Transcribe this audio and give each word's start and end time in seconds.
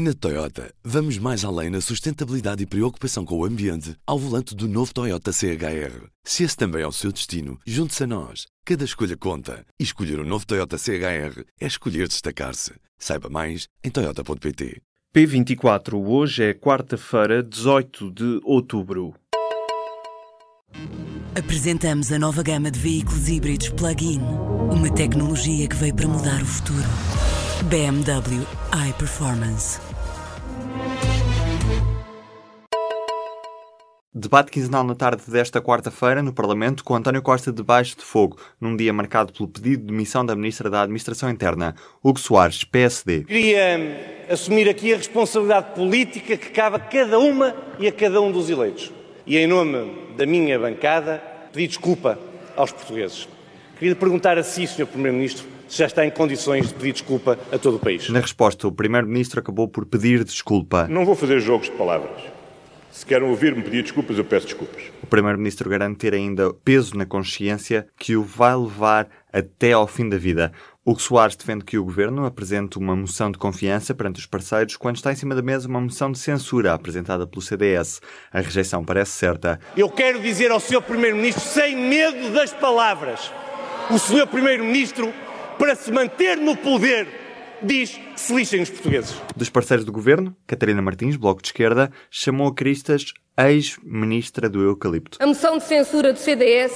Na 0.00 0.14
Toyota, 0.14 0.72
vamos 0.84 1.18
mais 1.18 1.44
além 1.44 1.70
na 1.70 1.80
sustentabilidade 1.80 2.62
e 2.62 2.66
preocupação 2.66 3.24
com 3.24 3.36
o 3.36 3.44
ambiente 3.44 3.96
ao 4.06 4.16
volante 4.16 4.54
do 4.54 4.68
novo 4.68 4.94
Toyota 4.94 5.32
CHR. 5.32 6.06
Se 6.22 6.44
esse 6.44 6.56
também 6.56 6.82
é 6.82 6.86
o 6.86 6.92
seu 6.92 7.10
destino, 7.10 7.58
junte-se 7.66 8.04
a 8.04 8.06
nós. 8.06 8.46
Cada 8.64 8.84
escolha 8.84 9.16
conta. 9.16 9.66
E 9.76 9.82
escolher 9.82 10.20
o 10.20 10.22
um 10.22 10.24
novo 10.24 10.46
Toyota 10.46 10.78
CHR 10.78 11.42
é 11.60 11.66
escolher 11.66 12.06
destacar-se. 12.06 12.74
Saiba 12.96 13.28
mais 13.28 13.66
em 13.82 13.90
Toyota.pt. 13.90 14.80
P24, 15.12 15.94
hoje 15.94 16.44
é 16.44 16.54
quarta-feira, 16.54 17.42
18 17.42 18.12
de 18.12 18.40
outubro. 18.44 19.16
Apresentamos 21.36 22.12
a 22.12 22.20
nova 22.20 22.44
gama 22.44 22.70
de 22.70 22.78
veículos 22.78 23.28
híbridos 23.28 23.70
plug-in. 23.70 24.20
Uma 24.70 24.94
tecnologia 24.94 25.66
que 25.66 25.74
veio 25.74 25.96
para 25.96 26.06
mudar 26.06 26.40
o 26.40 26.46
futuro. 26.46 26.86
BMW 27.64 28.46
iPerformance. 28.88 29.87
Debate 34.28 34.50
quinzenal 34.50 34.84
na 34.84 34.94
tarde 34.94 35.22
desta 35.26 35.58
quarta-feira 35.58 36.22
no 36.22 36.34
Parlamento 36.34 36.84
com 36.84 36.94
António 36.94 37.22
Costa 37.22 37.50
debaixo 37.50 37.96
de 37.96 38.04
fogo, 38.04 38.36
num 38.60 38.76
dia 38.76 38.92
marcado 38.92 39.32
pelo 39.32 39.48
pedido 39.48 39.80
de 39.80 39.86
demissão 39.86 40.22
da 40.22 40.36
Ministra 40.36 40.68
da 40.68 40.82
Administração 40.82 41.30
Interna, 41.30 41.74
Hugo 42.04 42.20
Soares, 42.20 42.62
PSD. 42.62 43.24
Queria 43.24 43.78
hum, 43.80 44.30
assumir 44.30 44.68
aqui 44.68 44.92
a 44.92 44.98
responsabilidade 44.98 45.74
política 45.74 46.36
que 46.36 46.50
cabe 46.50 46.76
a 46.76 46.78
cada 46.78 47.18
uma 47.18 47.56
e 47.78 47.88
a 47.88 47.92
cada 47.92 48.20
um 48.20 48.30
dos 48.30 48.50
eleitos. 48.50 48.92
E 49.26 49.38
em 49.38 49.46
nome 49.46 49.94
da 50.14 50.26
minha 50.26 50.58
bancada, 50.58 51.22
pedir 51.50 51.68
desculpa 51.68 52.18
aos 52.54 52.70
portugueses. 52.70 53.26
Queria 53.78 53.96
perguntar 53.96 54.36
a 54.36 54.42
si, 54.42 54.66
Sr. 54.66 54.84
Primeiro-Ministro, 54.88 55.46
se 55.66 55.78
já 55.78 55.86
está 55.86 56.04
em 56.04 56.10
condições 56.10 56.68
de 56.68 56.74
pedir 56.74 56.92
desculpa 56.92 57.38
a 57.50 57.56
todo 57.56 57.76
o 57.76 57.80
país. 57.80 58.10
Na 58.10 58.20
resposta, 58.20 58.68
o 58.68 58.72
Primeiro-Ministro 58.72 59.40
acabou 59.40 59.68
por 59.68 59.86
pedir 59.86 60.22
desculpa. 60.22 60.86
Não 60.86 61.06
vou 61.06 61.14
fazer 61.14 61.40
jogos 61.40 61.70
de 61.70 61.76
palavras. 61.76 62.37
Se 62.90 63.04
querem 63.04 63.28
ouvir-me 63.28 63.62
pedir 63.62 63.82
desculpas, 63.82 64.16
eu 64.16 64.24
peço 64.24 64.46
desculpas. 64.46 64.82
O 65.02 65.06
Primeiro-Ministro 65.06 65.68
garante 65.68 65.98
ter 65.98 66.14
ainda 66.14 66.52
peso 66.52 66.96
na 66.96 67.04
consciência 67.04 67.86
que 67.98 68.16
o 68.16 68.22
vai 68.22 68.56
levar 68.56 69.08
até 69.32 69.72
ao 69.72 69.86
fim 69.86 70.08
da 70.08 70.16
vida. 70.16 70.52
Hugo 70.84 71.00
Soares 71.00 71.36
defende 71.36 71.66
que 71.66 71.76
o 71.76 71.84
Governo 71.84 72.24
apresente 72.24 72.78
uma 72.78 72.96
moção 72.96 73.30
de 73.30 73.36
confiança 73.36 73.94
perante 73.94 74.20
os 74.20 74.26
parceiros 74.26 74.74
quando 74.74 74.96
está 74.96 75.12
em 75.12 75.16
cima 75.16 75.34
da 75.34 75.42
mesa 75.42 75.68
uma 75.68 75.80
moção 75.80 76.10
de 76.10 76.18
censura 76.18 76.72
apresentada 76.72 77.26
pelo 77.26 77.42
CDS. 77.42 78.00
A 78.32 78.40
rejeição 78.40 78.82
parece 78.82 79.12
certa. 79.12 79.60
Eu 79.76 79.90
quero 79.90 80.18
dizer 80.18 80.50
ao 80.50 80.58
Sr. 80.58 80.80
Primeiro-Ministro, 80.80 81.44
sem 81.44 81.76
medo 81.76 82.32
das 82.32 82.54
palavras, 82.54 83.30
o 83.90 83.98
Sr. 83.98 84.26
Primeiro-Ministro, 84.26 85.12
para 85.58 85.74
se 85.74 85.92
manter 85.92 86.38
no 86.38 86.56
poder, 86.56 87.06
diz 87.62 87.90
que 87.90 88.20
se 88.20 88.34
lixem 88.34 88.60
os 88.60 88.70
portugueses. 88.70 89.14
Dos 89.36 89.48
parceiros 89.48 89.84
do 89.84 89.92
governo, 89.92 90.36
Catarina 90.46 90.82
Martins, 90.82 91.16
Bloco 91.16 91.42
de 91.42 91.48
Esquerda, 91.48 91.90
chamou 92.10 92.48
a 92.48 92.54
Cristas 92.54 93.12
ex-ministra 93.38 94.48
do 94.48 94.60
Eucalipto. 94.60 95.18
A 95.20 95.26
moção 95.26 95.58
de 95.58 95.64
censura 95.64 96.12
do 96.12 96.18
CDS 96.18 96.72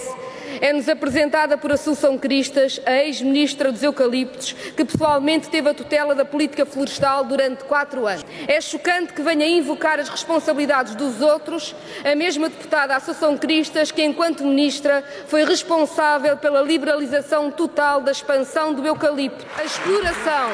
é-nos 0.62 0.88
apresentada 0.88 1.58
por 1.58 1.72
Assunção 1.72 2.16
Cristas, 2.16 2.80
a 2.86 2.92
ex-ministra 3.02 3.72
dos 3.72 3.82
Eucaliptos, 3.82 4.52
que 4.76 4.84
pessoalmente 4.84 5.50
teve 5.50 5.68
a 5.68 5.74
tutela 5.74 6.14
da 6.14 6.24
política 6.24 6.64
florestal 6.64 7.24
durante 7.24 7.64
quatro 7.64 8.06
anos. 8.06 8.24
É 8.46 8.60
chocante 8.60 9.12
que 9.12 9.22
venha 9.22 9.44
invocar 9.44 9.98
as 9.98 10.08
responsabilidades 10.08 10.94
dos 10.94 11.20
outros 11.20 11.74
a 12.04 12.14
mesma 12.14 12.48
deputada 12.48 12.94
Assunção 12.94 13.36
Cristas, 13.36 13.90
que 13.90 14.04
enquanto 14.04 14.44
ministra 14.44 15.02
foi 15.26 15.44
responsável 15.44 16.36
pela 16.36 16.62
liberalização 16.62 17.50
total 17.50 18.00
da 18.00 18.12
expansão 18.12 18.72
do 18.72 18.86
eucalipto. 18.86 19.44
A 19.58 19.64
exploração 19.64 20.50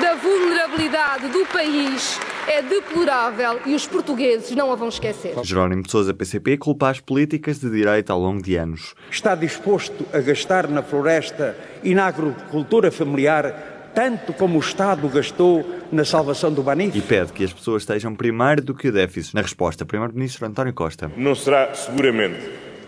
da 0.00 0.14
vulnerabilidade 0.14 1.28
do 1.28 1.44
país 1.46 2.18
é 2.50 2.62
deplorável 2.62 3.60
e 3.64 3.76
os 3.76 3.86
portugueses 3.86 4.50
não 4.56 4.72
a 4.72 4.74
vão 4.74 4.88
esquecer. 4.88 5.34
Jerónimo 5.44 5.84
de 5.84 5.90
Sousa, 5.90 6.12
PCP, 6.12 6.56
culpa 6.56 6.90
as 6.90 6.98
políticas 6.98 7.60
de 7.60 7.70
direita 7.70 8.12
ao 8.12 8.18
longo 8.18 8.42
de 8.42 8.56
anos. 8.56 8.92
Está 9.08 9.36
disposto 9.36 10.04
a 10.12 10.18
gastar 10.18 10.66
na 10.66 10.82
floresta 10.82 11.56
e 11.84 11.94
na 11.94 12.06
agricultura 12.06 12.90
familiar 12.90 13.92
tanto 13.94 14.32
como 14.32 14.56
o 14.56 14.60
Estado 14.60 15.08
gastou 15.08 15.64
na 15.92 16.04
salvação 16.04 16.52
do 16.52 16.62
Banif? 16.62 16.96
E 16.96 17.00
pede 17.00 17.32
que 17.32 17.44
as 17.44 17.52
pessoas 17.52 17.82
estejam 17.82 18.14
primeiro 18.14 18.62
do 18.62 18.74
que 18.74 18.88
o 18.88 18.92
déficit. 18.92 19.34
Na 19.34 19.42
resposta, 19.42 19.84
Primeiro-Ministro 19.84 20.46
António 20.46 20.72
Costa. 20.72 21.10
Não 21.16 21.34
será 21.34 21.74
seguramente 21.74 22.40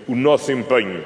o 0.08 0.14
nosso 0.14 0.50
empenho 0.50 1.02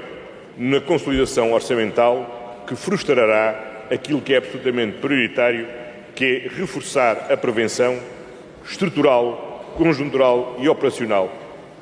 na 0.56 0.80
consolidação 0.80 1.52
orçamental 1.52 2.64
que 2.66 2.74
frustrará 2.74 3.86
aquilo 3.90 4.20
que 4.20 4.34
é 4.34 4.38
absolutamente 4.38 4.98
prioritário, 4.98 5.66
que 6.14 6.24
é 6.24 6.48
reforçar 6.48 7.30
a 7.30 7.36
prevenção 7.36 7.98
estrutural, 8.68 9.74
conjuntural 9.76 10.56
e 10.58 10.68
operacional 10.68 11.30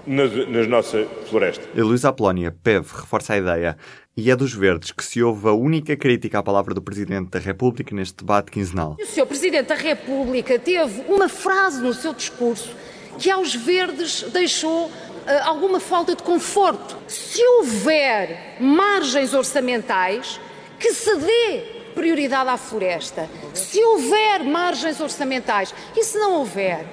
na, 0.06 0.26
na 0.26 0.66
nossa 0.66 1.06
floresta. 1.28 1.64
E 1.74 1.80
Luísa 1.80 2.10
Apolónia, 2.10 2.54
PEV, 2.62 2.86
reforça 2.92 3.34
a 3.34 3.38
ideia. 3.38 3.76
E 4.16 4.30
é 4.30 4.36
dos 4.36 4.54
verdes 4.54 4.92
que 4.92 5.04
se 5.04 5.20
ouve 5.22 5.48
a 5.48 5.52
única 5.52 5.96
crítica 5.96 6.38
à 6.38 6.42
palavra 6.42 6.72
do 6.72 6.80
Presidente 6.80 7.30
da 7.30 7.40
República 7.40 7.94
neste 7.94 8.18
debate 8.18 8.50
quinzenal. 8.50 8.96
O 9.00 9.06
Sr. 9.06 9.26
Presidente 9.26 9.66
da 9.66 9.74
República 9.74 10.56
teve 10.58 11.02
uma 11.08 11.28
frase 11.28 11.82
no 11.82 11.92
seu 11.92 12.14
discurso 12.14 12.70
que 13.18 13.30
aos 13.30 13.54
verdes 13.54 14.22
deixou 14.32 14.86
uh, 14.86 14.90
alguma 15.44 15.80
falta 15.80 16.14
de 16.14 16.22
conforto. 16.22 16.96
Se 17.08 17.44
houver 17.44 18.56
margens 18.60 19.34
orçamentais, 19.34 20.40
que 20.78 20.92
se 20.92 21.16
dê 21.16 21.73
prioridade 21.94 22.50
à 22.50 22.56
floresta. 22.56 23.28
Se 23.52 23.82
houver 23.82 24.42
margens 24.44 25.00
orçamentais 25.00 25.74
e 25.96 26.02
se 26.02 26.18
não 26.18 26.34
houver, 26.34 26.84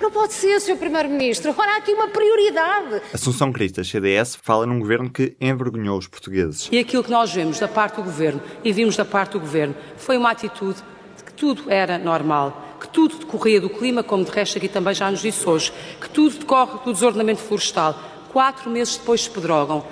não 0.00 0.10
pode 0.10 0.32
ser, 0.32 0.58
Sr. 0.60 0.76
Primeiro-Ministro. 0.76 1.50
Agora 1.50 1.74
há 1.74 1.76
aqui 1.76 1.92
uma 1.92 2.08
prioridade. 2.08 3.02
Assunção 3.12 3.52
Cristas, 3.52 3.86
CDS, 3.86 4.34
fala 4.42 4.64
num 4.64 4.80
governo 4.80 5.10
que 5.10 5.36
envergonhou 5.38 5.98
os 5.98 6.06
portugueses. 6.06 6.70
E 6.72 6.78
aquilo 6.78 7.04
que 7.04 7.10
nós 7.10 7.30
vemos 7.30 7.58
da 7.58 7.68
parte 7.68 7.96
do 7.96 8.04
governo 8.04 8.40
e 8.64 8.72
vimos 8.72 8.96
da 8.96 9.04
parte 9.04 9.32
do 9.32 9.40
governo 9.40 9.74
foi 9.98 10.16
uma 10.16 10.30
atitude 10.30 10.82
de 11.18 11.22
que 11.22 11.32
tudo 11.34 11.70
era 11.70 11.98
normal, 11.98 12.76
que 12.80 12.88
tudo 12.88 13.18
decorria 13.18 13.60
do 13.60 13.68
clima, 13.68 14.02
como 14.02 14.24
de 14.24 14.30
resto 14.30 14.56
aqui 14.56 14.68
também 14.68 14.94
já 14.94 15.10
nos 15.10 15.20
disse 15.20 15.46
hoje, 15.46 15.70
que 16.00 16.08
tudo 16.08 16.38
decorre 16.38 16.78
do 16.82 16.94
desordenamento 16.94 17.42
florestal. 17.42 17.94
Quatro 18.32 18.70
meses 18.70 18.96
depois 18.96 19.24
se 19.24 19.30
pedrogam. 19.30 19.84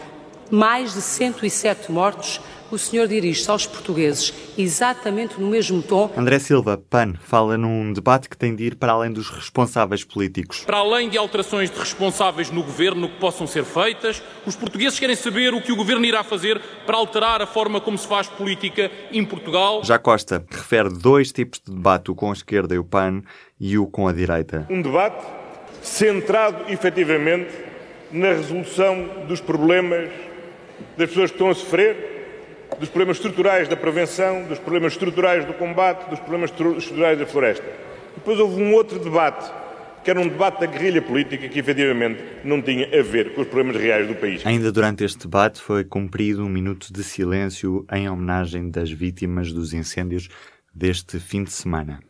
Mais 0.51 0.95
de 0.95 1.01
107 1.01 1.93
mortos 1.93 2.41
o 2.71 2.77
senhor 2.77 3.09
dirige-se 3.09 3.51
aos 3.51 3.67
portugueses 3.67 4.33
exatamente 4.57 5.41
no 5.41 5.49
mesmo 5.49 5.83
tom. 5.83 6.11
André 6.17 6.39
Silva, 6.39 6.77
PAN, 6.77 7.15
fala 7.21 7.57
num 7.57 7.93
debate 7.93 8.29
que 8.29 8.37
tem 8.37 8.55
de 8.55 8.65
ir 8.65 8.75
para 8.75 8.93
além 8.93 9.11
dos 9.11 9.31
responsáveis 9.31 10.05
políticos. 10.05 10.65
Para 10.67 10.79
além 10.79 11.09
de 11.09 11.17
alterações 11.17 11.71
de 11.71 11.79
responsáveis 11.79 12.51
no 12.51 12.63
governo 12.63 13.09
que 13.09 13.17
possam 13.17 13.47
ser 13.47 13.65
feitas, 13.65 14.23
os 14.45 14.55
portugueses 14.55 14.99
querem 14.99 15.17
saber 15.17 15.55
o 15.55 15.63
que 15.63 15.73
o 15.73 15.77
governo 15.77 16.05
irá 16.05 16.23
fazer 16.23 16.61
para 16.85 16.97
alterar 16.97 17.41
a 17.41 17.47
forma 17.47 17.81
como 17.81 17.97
se 17.97 18.07
faz 18.07 18.29
política 18.29 18.91
em 19.11 19.25
Portugal. 19.25 19.83
Já 19.83 19.99
Costa 19.99 20.45
refere 20.51 20.91
dois 20.91 21.33
tipos 21.33 21.61
de 21.65 21.75
debate, 21.75 22.11
o 22.11 22.15
com 22.15 22.31
a 22.31 22.35
esquerda 22.35 22.75
e 22.75 22.79
o 22.79 22.85
PAN 22.85 23.23
e 23.59 23.79
o 23.79 23.87
com 23.87 24.07
a 24.07 24.13
direita. 24.13 24.67
Um 24.69 24.83
debate 24.83 25.25
centrado 25.83 26.71
efetivamente 26.71 27.51
na 28.11 28.29
resolução 28.29 29.27
dos 29.27 29.41
problemas 29.41 30.28
das 30.97 31.09
pessoas 31.09 31.31
que 31.31 31.37
estão 31.37 31.51
a 31.51 31.55
sofrer 31.55 32.19
dos 32.79 32.89
problemas 32.89 33.17
estruturais 33.17 33.69
da 33.69 33.77
prevenção, 33.77 34.45
dos 34.45 34.59
problemas 34.59 34.93
estruturais 34.93 35.45
do 35.45 35.55
combate, 35.55 36.09
dos 36.09 36.21
problemas 36.21 36.51
estruturais 36.51 37.19
da 37.19 37.27
floresta. 37.27 37.67
Depois 38.15 38.39
houve 38.39 38.63
um 38.63 38.73
outro 38.75 38.99
debate, 38.99 39.51
que 40.05 40.11
era 40.11 40.21
um 40.21 40.29
debate 40.29 40.61
da 40.61 40.67
guerrilha 40.67 41.03
política 41.03 41.49
que 41.49 41.59
efetivamente 41.59 42.23
não 42.45 42.63
tinha 42.63 42.87
a 42.87 43.03
ver 43.03 43.35
com 43.35 43.43
os 43.43 43.49
problemas 43.49 43.81
reais 43.81 44.07
do 44.07 44.15
país. 44.15 44.45
Ainda 44.47 44.71
durante 44.71 45.05
este 45.05 45.21
debate 45.21 45.61
foi 45.61 45.85
cumprido 45.85 46.45
um 46.45 46.49
minuto 46.49 46.93
de 46.93 47.03
silêncio 47.03 47.85
em 47.93 48.09
homenagem 48.09 48.71
das 48.71 48.91
vítimas 48.91 49.53
dos 49.53 49.73
incêndios 49.73 50.29
deste 50.75 51.19
fim 51.19 51.43
de 51.43 51.53
semana. 51.53 52.01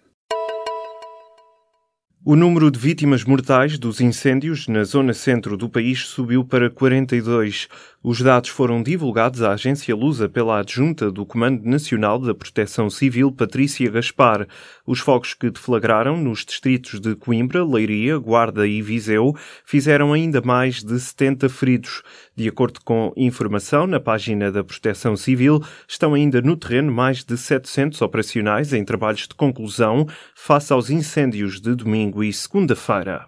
O 2.30 2.36
número 2.36 2.70
de 2.70 2.78
vítimas 2.78 3.24
mortais 3.24 3.78
dos 3.78 4.02
incêndios 4.02 4.68
na 4.68 4.84
zona 4.84 5.14
centro 5.14 5.56
do 5.56 5.66
país 5.66 6.00
subiu 6.04 6.44
para 6.44 6.68
42. 6.68 7.68
Os 8.02 8.20
dados 8.20 8.50
foram 8.50 8.82
divulgados 8.82 9.42
à 9.42 9.54
agência 9.54 9.96
Lusa 9.96 10.28
pela 10.28 10.60
adjunta 10.60 11.10
do 11.10 11.24
Comando 11.24 11.64
Nacional 11.64 12.18
da 12.18 12.34
Proteção 12.34 12.90
Civil, 12.90 13.32
Patrícia 13.32 13.90
Gaspar. 13.90 14.46
Os 14.86 15.00
fogos 15.00 15.32
que 15.32 15.50
deflagraram 15.50 16.18
nos 16.18 16.44
distritos 16.44 17.00
de 17.00 17.16
Coimbra, 17.16 17.64
Leiria, 17.64 18.18
Guarda 18.18 18.66
e 18.66 18.82
Viseu 18.82 19.34
fizeram 19.64 20.12
ainda 20.12 20.42
mais 20.42 20.84
de 20.84 21.00
70 21.00 21.48
feridos. 21.48 22.02
De 22.36 22.46
acordo 22.46 22.78
com 22.84 23.10
informação 23.16 23.86
na 23.86 23.98
página 23.98 24.52
da 24.52 24.62
Proteção 24.62 25.16
Civil, 25.16 25.60
estão 25.88 26.12
ainda 26.12 26.42
no 26.42 26.56
terreno 26.58 26.92
mais 26.92 27.24
de 27.24 27.38
700 27.38 28.00
operacionais 28.02 28.74
em 28.74 28.84
trabalhos 28.84 29.22
de 29.22 29.34
conclusão 29.34 30.06
face 30.36 30.72
aos 30.72 30.88
incêndios 30.88 31.58
de 31.60 31.74
domingo 31.74 32.17
e 32.22 32.32
segunda-feira. 32.32 33.26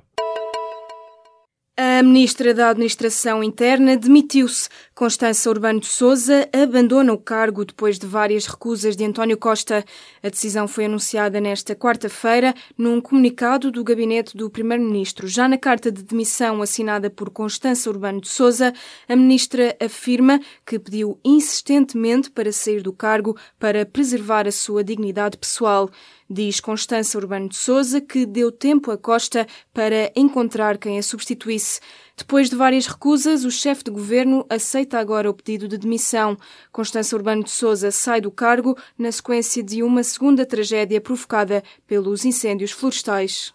A 1.82 2.02
ministra 2.02 2.52
da 2.52 2.68
Administração 2.68 3.42
Interna 3.42 3.96
demitiu-se. 3.96 4.68
Constança 4.94 5.48
Urbano 5.48 5.80
de 5.80 5.86
Souza 5.86 6.46
abandona 6.52 7.10
o 7.10 7.16
cargo 7.16 7.64
depois 7.64 7.98
de 7.98 8.06
várias 8.06 8.44
recusas 8.44 8.94
de 8.94 9.02
António 9.02 9.38
Costa. 9.38 9.82
A 10.22 10.28
decisão 10.28 10.68
foi 10.68 10.84
anunciada 10.84 11.40
nesta 11.40 11.74
quarta-feira 11.74 12.54
num 12.76 13.00
comunicado 13.00 13.70
do 13.70 13.82
gabinete 13.82 14.36
do 14.36 14.50
primeiro-ministro. 14.50 15.26
Já 15.26 15.48
na 15.48 15.56
carta 15.56 15.90
de 15.90 16.02
demissão 16.02 16.60
assinada 16.60 17.08
por 17.08 17.30
Constança 17.30 17.88
Urbano 17.88 18.20
de 18.20 18.28
Souza, 18.28 18.74
a 19.08 19.16
ministra 19.16 19.74
afirma 19.80 20.38
que 20.66 20.78
pediu 20.78 21.18
insistentemente 21.24 22.30
para 22.30 22.52
sair 22.52 22.82
do 22.82 22.92
cargo 22.92 23.38
para 23.58 23.86
preservar 23.86 24.46
a 24.46 24.52
sua 24.52 24.84
dignidade 24.84 25.38
pessoal. 25.38 25.88
Diz 26.32 26.60
Constança 26.60 27.18
Urbano 27.18 27.48
de 27.48 27.56
Souza 27.56 28.00
que 28.00 28.24
deu 28.24 28.52
tempo 28.52 28.92
a 28.92 28.96
Costa 28.96 29.48
para 29.74 30.12
encontrar 30.14 30.78
quem 30.78 30.96
a 30.96 31.02
substituísse. 31.02 31.80
Depois 32.16 32.48
de 32.48 32.54
várias 32.54 32.86
recusas, 32.86 33.44
o 33.44 33.50
chefe 33.50 33.82
de 33.82 33.90
governo 33.90 34.46
aceita 34.48 35.00
agora 35.00 35.28
o 35.28 35.34
pedido 35.34 35.66
de 35.66 35.76
demissão. 35.76 36.36
Constança 36.70 37.16
Urbano 37.16 37.42
de 37.42 37.50
Souza 37.50 37.90
sai 37.90 38.20
do 38.20 38.30
cargo 38.30 38.78
na 38.96 39.10
sequência 39.10 39.60
de 39.60 39.82
uma 39.82 40.04
segunda 40.04 40.46
tragédia 40.46 41.00
provocada 41.00 41.64
pelos 41.84 42.24
incêndios 42.24 42.70
florestais. 42.70 43.52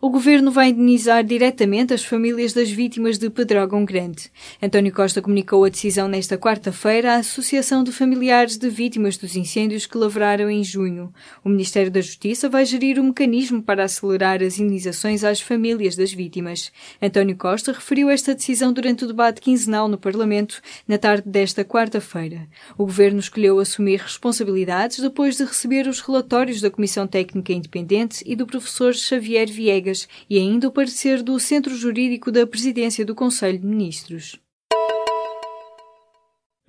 O 0.00 0.10
governo 0.10 0.52
vai 0.52 0.68
indenizar 0.68 1.24
diretamente 1.24 1.92
as 1.92 2.04
famílias 2.04 2.52
das 2.52 2.70
vítimas 2.70 3.18
de 3.18 3.28
Pedrógão 3.28 3.84
Grande. 3.84 4.30
António 4.62 4.92
Costa 4.92 5.20
comunicou 5.20 5.64
a 5.64 5.68
decisão 5.68 6.06
nesta 6.06 6.38
quarta-feira 6.38 7.14
à 7.14 7.16
Associação 7.16 7.82
de 7.82 7.90
Familiares 7.90 8.56
de 8.56 8.70
Vítimas 8.70 9.16
dos 9.16 9.34
Incêndios 9.34 9.86
que 9.86 9.98
lavraram 9.98 10.48
em 10.48 10.62
junho. 10.62 11.12
O 11.42 11.48
Ministério 11.48 11.90
da 11.90 12.00
Justiça 12.00 12.48
vai 12.48 12.64
gerir 12.64 13.00
um 13.00 13.08
mecanismo 13.08 13.60
para 13.60 13.82
acelerar 13.82 14.40
as 14.40 14.60
indenizações 14.60 15.24
às 15.24 15.40
famílias 15.40 15.96
das 15.96 16.12
vítimas. 16.12 16.70
António 17.02 17.36
Costa 17.36 17.72
referiu 17.72 18.08
esta 18.08 18.36
decisão 18.36 18.72
durante 18.72 19.02
o 19.02 19.08
debate 19.08 19.40
quinzenal 19.40 19.88
no 19.88 19.98
Parlamento 19.98 20.62
na 20.86 20.96
tarde 20.96 21.28
desta 21.28 21.64
quarta-feira. 21.64 22.46
O 22.78 22.84
governo 22.84 23.18
escolheu 23.18 23.58
assumir 23.58 23.98
responsabilidades 23.98 25.00
depois 25.00 25.36
de 25.36 25.44
receber 25.44 25.88
os 25.88 25.98
relatórios 26.00 26.60
da 26.60 26.70
Comissão 26.70 27.04
Técnica 27.04 27.52
Independente 27.52 28.22
e 28.24 28.36
do 28.36 28.46
professor 28.46 28.94
Xavier 28.94 29.50
E 30.28 30.38
ainda 30.38 30.68
o 30.68 30.72
parecer 30.72 31.22
do 31.22 31.38
Centro 31.38 31.74
Jurídico 31.76 32.30
da 32.32 32.46
Presidência 32.46 33.04
do 33.04 33.14
Conselho 33.14 33.58
de 33.58 33.66
Ministros. 33.66 34.38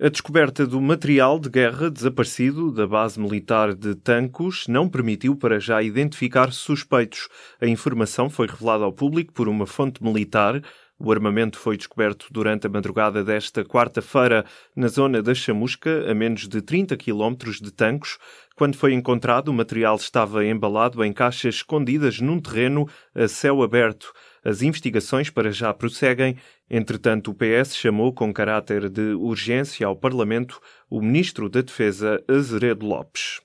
A 0.02 0.08
descoberta 0.08 0.66
do 0.66 0.80
material 0.80 1.38
de 1.38 1.50
guerra 1.50 1.90
desaparecido 1.90 2.72
da 2.72 2.86
base 2.86 3.20
militar 3.20 3.74
de 3.74 3.94
Tancos 3.94 4.66
não 4.66 4.88
permitiu 4.88 5.36
para 5.36 5.60
já 5.60 5.82
identificar 5.82 6.52
suspeitos. 6.52 7.28
A 7.60 7.66
informação 7.66 8.30
foi 8.30 8.46
revelada 8.46 8.82
ao 8.82 8.94
público 8.94 9.30
por 9.34 9.46
uma 9.46 9.66
fonte 9.66 10.02
militar. 10.02 10.62
O 11.02 11.10
armamento 11.10 11.58
foi 11.58 11.78
descoberto 11.78 12.26
durante 12.30 12.66
a 12.66 12.70
madrugada 12.70 13.24
desta 13.24 13.64
quarta-feira 13.64 14.44
na 14.76 14.86
zona 14.86 15.22
da 15.22 15.34
Chamusca, 15.34 16.04
a 16.10 16.14
menos 16.14 16.46
de 16.46 16.60
30 16.60 16.94
quilómetros 16.98 17.58
de 17.58 17.72
Tancos. 17.72 18.18
Quando 18.54 18.76
foi 18.76 18.92
encontrado, 18.92 19.48
o 19.48 19.54
material 19.54 19.96
estava 19.96 20.44
embalado 20.44 21.02
em 21.02 21.10
caixas 21.10 21.54
escondidas 21.54 22.20
num 22.20 22.38
terreno 22.38 22.86
a 23.14 23.26
céu 23.26 23.62
aberto. 23.62 24.12
As 24.44 24.60
investigações 24.60 25.30
para 25.30 25.50
já 25.50 25.72
prosseguem. 25.72 26.36
Entretanto, 26.68 27.30
o 27.30 27.34
PS 27.34 27.74
chamou 27.74 28.12
com 28.12 28.30
caráter 28.30 28.90
de 28.90 29.14
urgência 29.14 29.86
ao 29.86 29.96
Parlamento 29.96 30.60
o 30.90 31.00
Ministro 31.00 31.48
da 31.48 31.62
Defesa, 31.62 32.22
Azeredo 32.28 32.84
Lopes. 32.84 33.40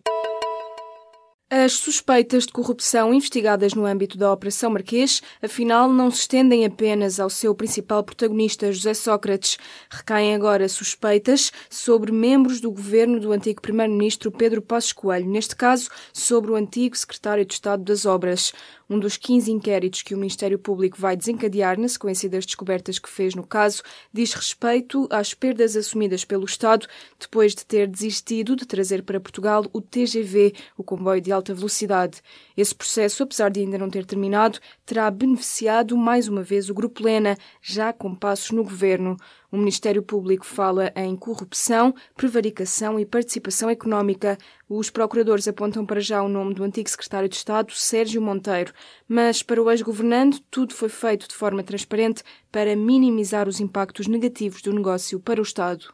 As 1.58 1.72
suspeitas 1.72 2.46
de 2.46 2.52
corrupção 2.52 3.14
investigadas 3.14 3.74
no 3.74 3.86
âmbito 3.86 4.18
da 4.18 4.30
Operação 4.30 4.72
Marquês, 4.72 5.22
afinal, 5.42 5.90
não 5.90 6.12
se 6.12 6.20
estendem 6.20 6.66
apenas 6.66 7.18
ao 7.18 7.30
seu 7.30 7.56
principal 7.56 8.04
protagonista, 8.04 8.74
José 8.74 8.94
Sócrates. 8.94 9.58
Recaem 9.90 10.36
agora 10.36 10.68
suspeitas 10.68 11.54
sobre 11.70 12.12
membros 12.12 12.60
do 12.60 12.70
governo 12.70 13.22
do 13.22 13.32
antigo 13.32 13.62
primeiro-ministro 13.62 14.34
Pedro 14.34 14.62
Passos 14.62 14.92
Coelho, 14.92 15.30
neste 15.30 15.56
caso, 15.56 15.90
sobre 16.12 16.52
o 16.52 16.56
antigo 16.56 16.98
secretário 16.98 17.46
de 17.46 17.54
Estado 17.54 17.82
das 17.86 18.06
Obras 18.06 18.52
um 18.90 19.00
dos 19.00 19.18
15 19.18 19.52
inquéritos 19.52 20.02
que 20.02 20.14
o 20.14 20.18
Ministério 20.18 20.60
Público 20.60 21.00
vai 21.00 21.16
desencadear 21.16 21.80
na 21.80 21.88
sequência 21.88 22.30
das 22.30 22.46
descobertas 22.46 23.00
que 23.00 23.10
fez 23.10 23.36
no 23.36 23.46
caso, 23.46 23.82
diz 24.14 24.34
respeito 24.34 25.08
às 25.12 25.34
perdas 25.34 25.76
assumidas 25.76 26.24
pelo 26.24 26.46
Estado 26.46 26.88
depois 27.20 27.56
de 27.56 27.66
ter 27.66 27.88
desistido 27.88 28.56
de 28.56 28.66
trazer 28.66 29.04
para 29.04 29.20
Portugal 29.20 29.66
o 29.74 29.82
TGV, 29.82 30.54
o 30.78 30.84
comboio 30.84 31.22
de 31.22 31.32
alta 31.32 31.54
velocidade. 31.54 32.22
Esse 32.56 32.74
processo, 32.74 33.24
apesar 33.24 33.50
de 33.50 33.60
ainda 33.60 33.78
não 33.78 33.90
ter 33.90 34.06
terminado, 34.06 34.60
terá 34.86 35.10
beneficiado 35.10 35.98
mais 35.98 36.28
uma 36.28 36.44
vez 36.44 36.70
o 36.70 36.74
Grupo 36.74 37.04
Lena, 37.04 37.38
já 37.62 37.92
com 37.92 38.14
passos 38.14 38.52
no 38.52 38.64
governo. 38.64 39.18
O 39.52 39.58
Ministério 39.58 40.02
Público 40.04 40.46
fala 40.46 40.92
em 40.96 41.16
corrupção, 41.16 41.94
prevaricação 42.16 43.00
e 43.00 43.06
participação 43.06 43.70
económica. 43.70 44.38
Os 44.68 44.90
procuradores 44.90 45.48
apontam 45.48 45.86
para 45.86 46.00
já 46.00 46.22
o 46.22 46.30
nome 46.30 46.54
do 46.54 46.64
antigo 46.64 46.90
secretário 46.90 47.30
de 47.30 47.36
Estado, 47.36 47.72
Sérgio 47.74 48.22
Monteiro. 48.22 48.74
Mas 49.08 49.44
para 49.44 49.62
o 49.62 49.70
ex-governante, 49.70 50.44
tudo 50.50 50.74
foi 50.74 50.90
feito 50.90 51.28
de 51.28 51.36
forma 51.36 51.64
transparente 51.64 52.24
para 52.52 52.76
minimizar 52.76 53.48
os 53.48 53.60
impactos 53.60 54.08
negativos 54.08 54.62
do 54.62 54.74
negócio 54.74 55.20
para 55.20 55.40
o 55.40 55.44
Estado. 55.44 55.94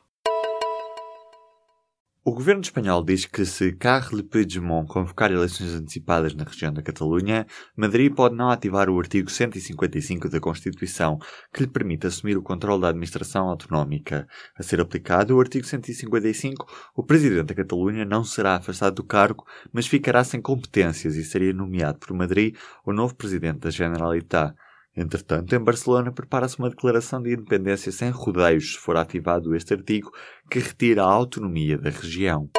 O 2.23 2.35
governo 2.35 2.61
espanhol 2.61 3.03
diz 3.03 3.25
que 3.25 3.43
se 3.43 3.71
Carles 3.71 4.21
Puigdemont 4.21 4.87
convocar 4.87 5.31
eleições 5.31 5.73
antecipadas 5.73 6.35
na 6.35 6.43
região 6.43 6.71
da 6.71 6.83
Catalunha, 6.83 7.47
Madrid 7.75 8.13
pode 8.13 8.35
não 8.35 8.51
ativar 8.51 8.91
o 8.91 8.99
artigo 8.99 9.27
155 9.27 10.29
da 10.29 10.39
Constituição, 10.39 11.17
que 11.51 11.63
lhe 11.63 11.67
permite 11.67 12.05
assumir 12.05 12.37
o 12.37 12.43
controle 12.43 12.79
da 12.79 12.89
administração 12.89 13.49
autonómica. 13.49 14.27
A 14.55 14.61
ser 14.61 14.79
aplicado 14.79 15.35
o 15.35 15.39
artigo 15.39 15.65
155, 15.65 16.91
o 16.95 17.03
presidente 17.03 17.47
da 17.47 17.55
Catalunha 17.55 18.05
não 18.05 18.23
será 18.23 18.57
afastado 18.57 18.97
do 18.97 19.03
cargo, 19.03 19.43
mas 19.73 19.87
ficará 19.87 20.23
sem 20.23 20.39
competências 20.39 21.15
e 21.15 21.23
seria 21.23 21.53
nomeado 21.53 21.97
por 21.97 22.15
Madrid 22.15 22.55
o 22.85 22.93
novo 22.93 23.15
presidente 23.15 23.61
da 23.61 23.71
Generalitat. 23.71 24.53
Entretanto, 24.95 25.55
em 25.55 25.59
Barcelona 25.59 26.11
prepara-se 26.11 26.59
uma 26.59 26.69
declaração 26.69 27.21
de 27.21 27.33
independência 27.33 27.91
sem 27.91 28.09
rodeios 28.09 28.73
se 28.73 28.79
for 28.79 28.97
ativado 28.97 29.55
este 29.55 29.73
artigo 29.73 30.11
que 30.49 30.59
retira 30.59 31.03
a 31.03 31.11
autonomia 31.11 31.77
da 31.77 31.89
região. 31.89 32.49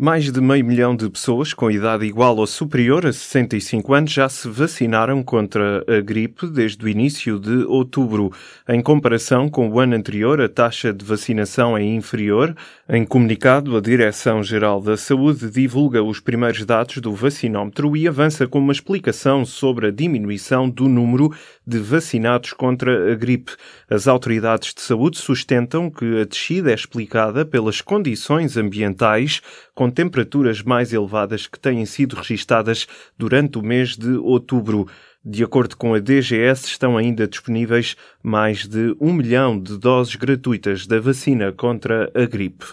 Mais 0.00 0.30
de 0.30 0.40
meio 0.40 0.64
milhão 0.64 0.94
de 0.94 1.10
pessoas 1.10 1.52
com 1.52 1.68
idade 1.68 2.06
igual 2.06 2.36
ou 2.36 2.46
superior 2.46 3.04
a 3.04 3.12
65 3.12 3.92
anos 3.92 4.12
já 4.12 4.28
se 4.28 4.48
vacinaram 4.48 5.24
contra 5.24 5.84
a 5.88 6.00
gripe 6.00 6.46
desde 6.46 6.84
o 6.84 6.88
início 6.88 7.36
de 7.36 7.64
outubro. 7.64 8.30
Em 8.68 8.80
comparação 8.80 9.48
com 9.48 9.68
o 9.68 9.80
ano 9.80 9.96
anterior, 9.96 10.40
a 10.40 10.48
taxa 10.48 10.92
de 10.92 11.04
vacinação 11.04 11.76
é 11.76 11.82
inferior. 11.82 12.54
Em 12.88 13.04
comunicado, 13.04 13.76
a 13.76 13.80
Direção-Geral 13.80 14.80
da 14.80 14.96
Saúde 14.96 15.50
divulga 15.50 16.00
os 16.00 16.20
primeiros 16.20 16.64
dados 16.64 16.98
do 16.98 17.12
vacinómetro 17.12 17.96
e 17.96 18.06
avança 18.06 18.46
com 18.46 18.60
uma 18.60 18.72
explicação 18.72 19.44
sobre 19.44 19.88
a 19.88 19.90
diminuição 19.90 20.70
do 20.70 20.88
número 20.88 21.34
de 21.68 21.78
vacinados 21.78 22.54
contra 22.54 23.12
a 23.12 23.14
gripe. 23.14 23.52
As 23.90 24.08
autoridades 24.08 24.72
de 24.72 24.80
saúde 24.80 25.18
sustentam 25.18 25.90
que 25.90 26.22
a 26.22 26.24
descida 26.24 26.70
é 26.70 26.74
explicada 26.74 27.44
pelas 27.44 27.82
condições 27.82 28.56
ambientais 28.56 29.42
com 29.74 29.90
temperaturas 29.90 30.62
mais 30.62 30.94
elevadas 30.94 31.46
que 31.46 31.60
têm 31.60 31.84
sido 31.84 32.16
registadas 32.16 32.86
durante 33.18 33.58
o 33.58 33.62
mês 33.62 33.98
de 33.98 34.12
outubro. 34.16 34.88
De 35.22 35.44
acordo 35.44 35.76
com 35.76 35.92
a 35.92 35.98
DGS, 35.98 36.66
estão 36.66 36.96
ainda 36.96 37.28
disponíveis 37.28 37.96
mais 38.22 38.66
de 38.66 38.96
um 38.98 39.12
milhão 39.12 39.60
de 39.60 39.76
doses 39.76 40.16
gratuitas 40.16 40.86
da 40.86 40.98
vacina 40.98 41.52
contra 41.52 42.10
a 42.14 42.24
gripe. 42.24 42.64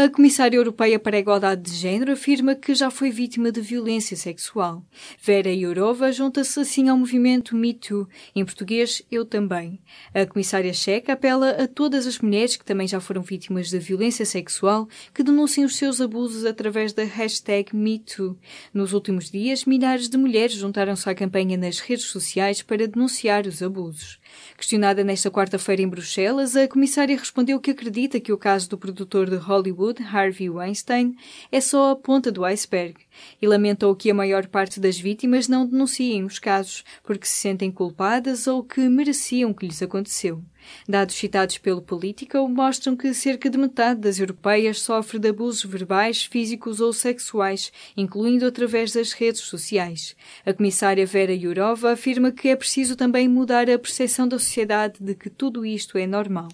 A 0.00 0.08
Comissária 0.08 0.56
Europeia 0.56 0.96
para 0.96 1.16
a 1.16 1.18
Igualdade 1.18 1.60
de 1.60 1.76
Gênero 1.76 2.12
afirma 2.12 2.54
que 2.54 2.72
já 2.72 2.88
foi 2.88 3.10
vítima 3.10 3.50
de 3.50 3.60
violência 3.60 4.16
sexual. 4.16 4.84
Vera 5.20 5.52
Jourova 5.52 6.12
junta-se 6.12 6.60
assim 6.60 6.88
ao 6.88 6.96
movimento 6.96 7.56
Me 7.56 7.74
Too, 7.74 8.08
em 8.32 8.44
português, 8.44 9.02
Eu 9.10 9.24
Também. 9.24 9.80
A 10.14 10.24
Comissária 10.24 10.72
Checa 10.72 11.14
apela 11.14 11.50
a 11.50 11.66
todas 11.66 12.06
as 12.06 12.20
mulheres 12.20 12.54
que 12.54 12.64
também 12.64 12.86
já 12.86 13.00
foram 13.00 13.22
vítimas 13.22 13.70
de 13.70 13.78
violência 13.80 14.24
sexual 14.24 14.88
que 15.12 15.24
denunciem 15.24 15.64
os 15.64 15.74
seus 15.74 16.00
abusos 16.00 16.46
através 16.46 16.92
da 16.92 17.02
hashtag 17.02 17.74
MeToo. 17.74 18.38
Nos 18.72 18.92
últimos 18.92 19.28
dias, 19.28 19.64
milhares 19.64 20.08
de 20.08 20.16
mulheres 20.16 20.54
juntaram-se 20.54 21.10
à 21.10 21.14
campanha 21.16 21.56
nas 21.56 21.80
redes 21.80 22.04
sociais 22.04 22.62
para 22.62 22.86
denunciar 22.86 23.48
os 23.48 23.60
abusos. 23.60 24.20
Questionada 24.56 25.04
nesta 25.04 25.30
quarta-feira 25.30 25.82
em 25.82 25.88
Bruxelas, 25.88 26.56
a 26.56 26.66
Comissária 26.66 27.16
respondeu 27.16 27.60
que 27.60 27.70
acredita 27.70 28.18
que 28.18 28.32
o 28.32 28.38
caso 28.38 28.68
do 28.68 28.76
produtor 28.76 29.30
de 29.30 29.36
Hollywood 29.36 30.02
Harvey 30.02 30.50
Weinstein, 30.50 31.14
é 31.52 31.60
só 31.60 31.92
a 31.92 31.96
ponta 31.96 32.32
do 32.32 32.44
iceberg 32.44 32.96
e 33.40 33.46
lamentou 33.46 33.94
que 33.94 34.10
a 34.10 34.14
maior 34.14 34.46
parte 34.46 34.80
das 34.80 34.98
vítimas 34.98 35.46
não 35.46 35.66
denunciem 35.66 36.24
os 36.24 36.38
casos 36.38 36.84
porque 37.04 37.26
se 37.26 37.36
sentem 37.36 37.70
culpadas 37.70 38.46
ou 38.46 38.64
que 38.64 38.80
mereciam 38.88 39.54
que 39.54 39.66
lhes 39.66 39.80
aconteceu. 39.80 40.42
Dados 40.88 41.14
citados 41.14 41.58
pelo 41.58 41.82
Politico 41.82 42.48
mostram 42.48 42.96
que 42.96 43.12
cerca 43.14 43.48
de 43.50 43.58
metade 43.58 44.00
das 44.00 44.18
europeias 44.18 44.80
sofre 44.80 45.18
de 45.18 45.28
abusos 45.28 45.64
verbais, 45.64 46.24
físicos 46.24 46.80
ou 46.80 46.92
sexuais, 46.92 47.72
incluindo 47.96 48.46
através 48.46 48.92
das 48.92 49.12
redes 49.12 49.42
sociais. 49.42 50.16
A 50.44 50.52
comissária 50.52 51.06
Vera 51.06 51.38
Jourova 51.38 51.92
afirma 51.92 52.32
que 52.32 52.48
é 52.48 52.56
preciso 52.56 52.96
também 52.96 53.28
mudar 53.28 53.68
a 53.70 53.78
percepção 53.78 54.28
da 54.28 54.38
sociedade 54.38 54.94
de 55.00 55.14
que 55.14 55.30
tudo 55.30 55.64
isto 55.64 55.98
é 55.98 56.06
normal. 56.06 56.48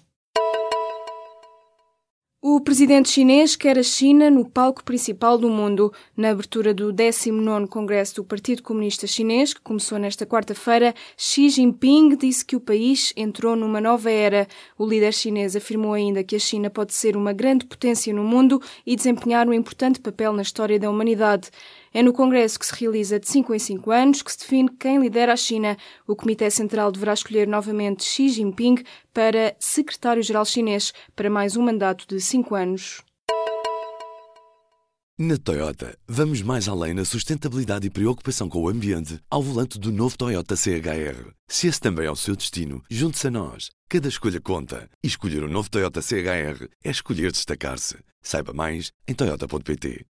O 2.47 2.61
presidente 2.61 3.09
chinês 3.09 3.55
quer 3.55 3.75
a 3.75 3.81
China 3.81 4.29
no 4.29 4.47
palco 4.47 4.83
principal 4.83 5.35
do 5.35 5.49
mundo. 5.49 5.91
Na 6.15 6.29
abertura 6.29 6.75
do 6.75 6.93
19º 6.93 7.67
Congresso 7.67 8.17
do 8.17 8.23
Partido 8.23 8.61
Comunista 8.61 9.07
Chinês, 9.07 9.51
que 9.51 9.61
começou 9.61 9.97
nesta 9.97 10.27
quarta-feira, 10.27 10.93
Xi 11.17 11.49
Jinping 11.49 12.15
disse 12.15 12.45
que 12.45 12.55
o 12.55 12.59
país 12.59 13.11
entrou 13.17 13.55
numa 13.55 13.81
nova 13.81 14.11
era. 14.11 14.47
O 14.77 14.85
líder 14.85 15.11
chinês 15.11 15.55
afirmou 15.55 15.93
ainda 15.93 16.23
que 16.23 16.35
a 16.35 16.39
China 16.39 16.69
pode 16.69 16.93
ser 16.93 17.17
uma 17.17 17.33
grande 17.33 17.65
potência 17.65 18.13
no 18.13 18.23
mundo 18.23 18.61
e 18.85 18.95
desempenhar 18.95 19.47
um 19.47 19.53
importante 19.53 19.99
papel 19.99 20.31
na 20.31 20.43
história 20.43 20.77
da 20.77 20.87
humanidade. 20.87 21.49
É 21.95 22.03
no 22.03 22.11
Congresso 22.11 22.59
que 22.59 22.65
se 22.65 22.75
realiza 22.75 23.17
de 23.17 23.25
5 23.25 23.55
em 23.55 23.59
5 23.59 23.89
anos 23.89 24.21
que 24.21 24.29
se 24.29 24.39
define 24.39 24.69
quem 24.77 24.99
lidera 24.99 25.31
a 25.31 25.37
China. 25.37 25.77
O 26.05 26.13
Comitê 26.13 26.51
Central 26.51 26.91
deverá 26.91 27.13
escolher 27.13 27.47
novamente 27.47 28.03
Xi 28.03 28.27
Jinping 28.27 28.83
para 29.13 29.55
secretário-geral 29.57 30.43
chinês 30.43 30.91
para 31.15 31.29
mais 31.29 31.55
um 31.55 31.63
mandato 31.63 32.05
de 32.05 32.19
5 32.19 32.53
anos. 32.53 33.01
Na 35.17 35.37
Toyota, 35.37 35.97
vamos 36.05 36.41
mais 36.41 36.67
além 36.67 36.93
na 36.93 37.05
sustentabilidade 37.05 37.87
e 37.87 37.89
preocupação 37.89 38.49
com 38.49 38.63
o 38.63 38.67
ambiente 38.67 39.17
ao 39.29 39.41
volante 39.41 39.79
do 39.79 39.89
novo 39.89 40.17
Toyota 40.17 40.57
CHR. 40.57 41.31
Se 41.47 41.67
esse 41.67 41.79
também 41.79 42.07
é 42.07 42.11
o 42.11 42.15
seu 42.17 42.35
destino, 42.35 42.83
junte-se 42.91 43.27
a 43.27 43.31
nós. 43.31 43.69
Cada 43.87 44.09
escolha 44.09 44.41
conta. 44.41 44.89
E 45.01 45.07
escolher 45.07 45.43
o 45.43 45.47
um 45.47 45.49
novo 45.49 45.69
Toyota 45.69 46.01
CHR 46.01 46.67
é 46.83 46.91
escolher 46.91 47.31
destacar-se. 47.31 47.95
Saiba 48.21 48.51
mais 48.51 48.91
em 49.07 49.13
Toyota.pt. 49.13 50.03